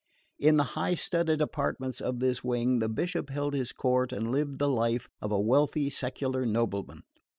In 0.39 0.57
the 0.57 0.63
high 0.73 0.95
studded 0.95 1.43
apartments 1.43 2.01
of 2.01 2.17
this 2.21 2.43
wing 2.43 2.79
the 2.79 2.89
Bishop 2.89 3.29
held 3.29 3.53
his 3.53 3.71
court 3.71 4.11
and 4.11 4.31
lived 4.31 4.57
the 4.57 4.67
life 4.67 5.07
of 5.21 5.31
a 5.31 5.39
wealthy 5.39 5.91
secular 5.91 6.43
nobleman. 6.43 7.03